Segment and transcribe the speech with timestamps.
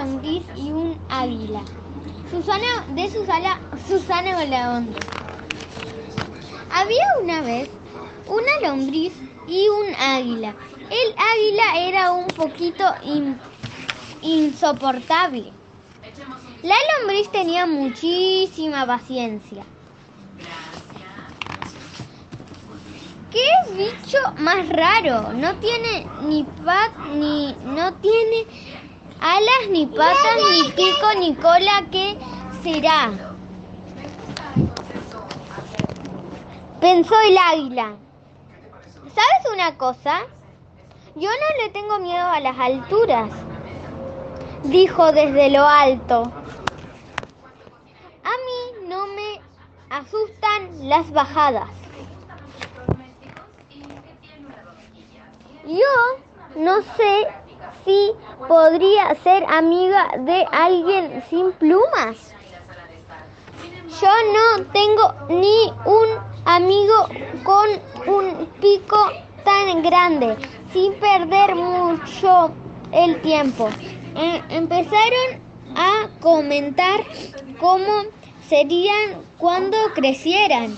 [0.00, 1.62] lombriz y un águila.
[2.30, 4.94] Susana, de Susana, Susana Balaón.
[6.72, 7.68] Había una vez
[8.26, 9.12] una lombriz
[9.46, 10.54] y un águila.
[10.90, 12.84] El águila era un poquito
[14.22, 15.52] insoportable.
[16.62, 19.64] La lombriz tenía muchísima paciencia.
[23.30, 25.32] ¿Qué bicho más raro?
[25.32, 28.44] No tiene ni pat ni no tiene
[29.20, 31.84] alas ni patas ni pico ni cola.
[31.90, 32.16] ¿Qué
[32.62, 33.10] será?
[36.80, 37.96] Pensó el águila.
[39.14, 40.20] ¿Sabes una cosa?
[41.14, 43.30] Yo no le tengo miedo a las alturas,
[44.64, 46.22] dijo desde lo alto.
[48.24, 49.40] A mí no me
[49.90, 51.68] asustan las bajadas.
[55.66, 57.28] Yo no sé
[57.84, 58.12] si
[58.48, 62.34] podría ser amiga de alguien sin plumas.
[64.00, 66.08] Yo no tengo ni un
[66.44, 67.08] amigo
[67.42, 67.68] con
[68.06, 69.10] un pico
[69.44, 70.36] tan grande,
[70.72, 72.52] sin perder mucho
[72.92, 73.68] el tiempo.
[74.16, 75.40] Eh, empezaron
[75.76, 77.00] a comentar
[77.58, 78.04] cómo
[78.48, 80.76] serían cuando crecieran.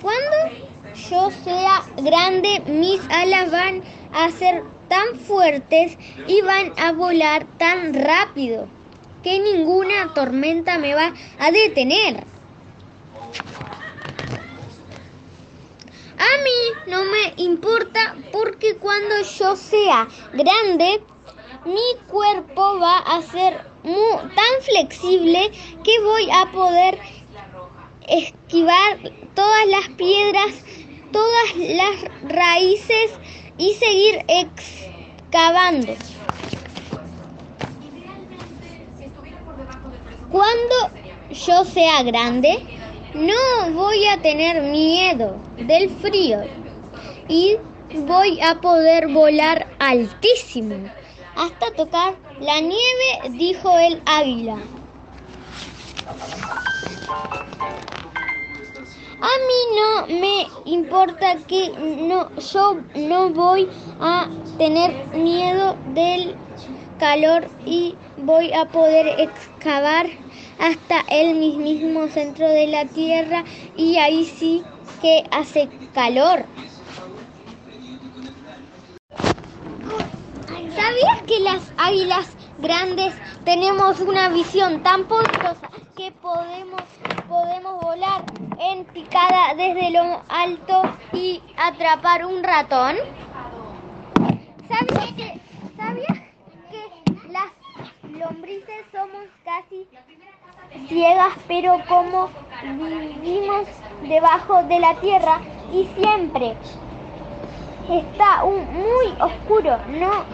[0.00, 0.63] Cuando
[0.94, 7.94] yo sea grande, mis alas van a ser tan fuertes y van a volar tan
[7.94, 8.68] rápido
[9.22, 12.24] que ninguna tormenta me va a detener.
[16.18, 21.02] A mí no me importa porque cuando yo sea grande,
[21.64, 25.50] mi cuerpo va a ser tan flexible
[25.82, 26.98] que voy a poder
[28.08, 28.98] esquivar
[29.34, 30.52] todas las piedras,
[31.12, 33.12] todas las raíces
[33.58, 35.94] y seguir excavando.
[40.30, 40.74] Cuando
[41.30, 42.58] yo sea grande,
[43.14, 46.42] no voy a tener miedo del frío
[47.28, 47.56] y
[47.94, 50.90] voy a poder volar altísimo
[51.36, 54.56] hasta tocar la nieve, dijo el águila.
[59.20, 63.68] A mí no me importa que no, yo no voy
[64.00, 64.28] a
[64.58, 66.36] tener miedo del
[66.98, 70.06] calor y voy a poder excavar
[70.58, 73.44] hasta el mismo centro de la tierra
[73.76, 74.62] y ahí sí
[75.02, 76.46] que hace calor.
[80.48, 82.28] ¿Sabías que las águilas
[82.58, 86.82] grandes tenemos una visión tan poderosa que podemos,
[87.28, 88.24] podemos volar
[88.58, 90.82] en picada desde lo alto
[91.12, 92.96] y atrapar un ratón?
[94.68, 95.40] ¿Sabías que,
[95.76, 96.18] ¿sabías
[96.70, 97.52] que las
[98.18, 99.86] lombrices somos casi
[100.88, 102.28] ciegas, pero como
[102.62, 103.66] vivimos
[104.02, 105.40] debajo de la tierra
[105.72, 106.56] y siempre
[107.88, 110.24] está muy oscuro, no,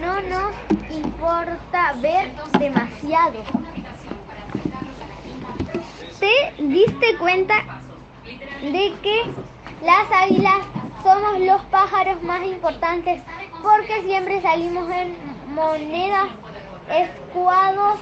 [0.00, 0.54] no nos
[0.90, 3.42] importa ver demasiado.
[6.18, 7.54] ¿Te diste cuenta
[8.62, 9.22] de que
[9.82, 10.60] las águilas
[11.02, 13.22] somos los pájaros más importantes
[13.62, 15.16] porque siempre salimos en
[15.52, 16.28] monedas,
[16.88, 17.98] escuados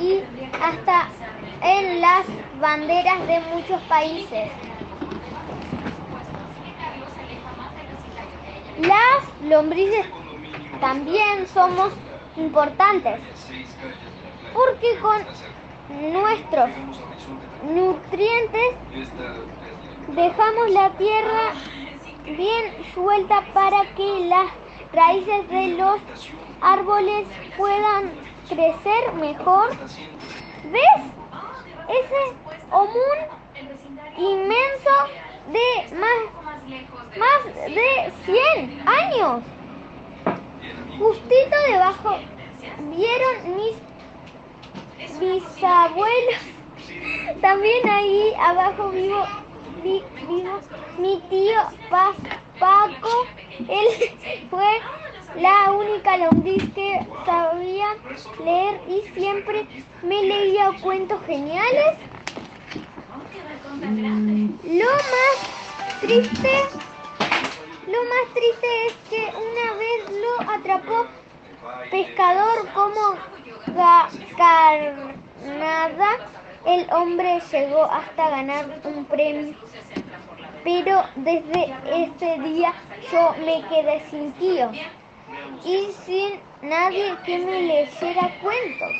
[0.00, 0.20] y
[0.60, 1.08] hasta
[1.62, 2.26] en las
[2.60, 4.50] banderas de muchos países.
[8.80, 10.06] Las lombrices
[10.82, 11.92] también somos
[12.36, 13.20] importantes
[14.52, 15.22] porque con
[16.12, 16.70] nuestros
[17.72, 18.74] nutrientes
[20.08, 21.52] dejamos la tierra
[22.24, 24.50] bien suelta para que las
[24.92, 26.00] raíces de los
[26.60, 28.10] árboles puedan
[28.48, 29.70] crecer mejor.
[30.64, 31.02] ¿Ves?
[31.88, 32.34] Ese
[32.70, 33.18] común
[34.18, 34.94] inmenso
[35.52, 39.42] de más, más de 100 años.
[40.98, 42.18] Justito debajo
[42.90, 43.76] vieron mis
[45.18, 46.40] bisabuelos.
[47.40, 49.24] También ahí abajo vivo,
[49.82, 50.60] vivo
[50.98, 51.58] mi tío
[52.58, 53.26] Paco.
[53.58, 54.80] Él fue
[55.40, 57.86] la única lombriz que sabía
[58.44, 59.66] leer y siempre
[60.02, 61.96] me leía cuentos geniales.
[64.64, 66.50] Lo más triste,
[67.92, 71.06] lo más triste es que una vez lo atrapó
[71.90, 73.16] pescador como
[74.36, 76.10] carnada.
[76.64, 79.54] El hombre llegó hasta ganar un premio,
[80.64, 82.72] pero desde ese día
[83.10, 84.70] yo me quedé sin tío.
[85.64, 88.92] y sin nadie que me leyera cuentos.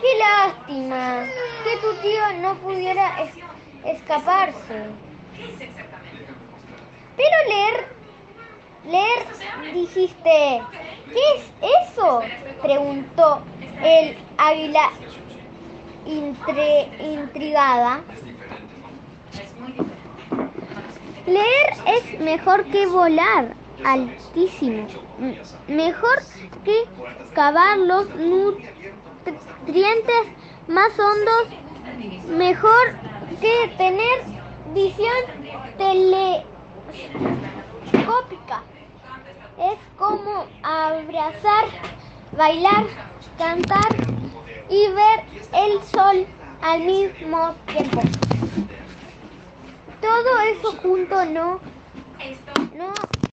[0.00, 1.24] Qué lástima
[1.64, 3.38] que tu tío no pudiera es-
[3.84, 4.86] escaparse.
[7.16, 7.86] Pero leer,
[8.84, 9.26] leer,
[9.74, 10.62] dijiste,
[11.12, 11.50] ¿qué es
[11.92, 12.22] eso?
[12.62, 13.42] Preguntó
[13.82, 14.90] el águila
[16.06, 18.02] intre- intrigada.
[21.26, 23.54] Leer es mejor que volar
[23.84, 24.86] altísimo,
[25.68, 26.22] mejor
[26.64, 26.84] que
[27.34, 29.34] cavar los nutrientes
[30.68, 31.48] más hondos,
[32.28, 32.94] mejor
[33.40, 34.20] que tener
[34.74, 35.14] visión
[39.58, 41.64] Es como abrazar,
[42.36, 42.84] bailar,
[43.38, 43.90] cantar
[44.68, 46.26] y ver el sol
[46.60, 48.02] al mismo tiempo.
[50.00, 51.60] Todo eso junto no,
[52.76, 53.15] no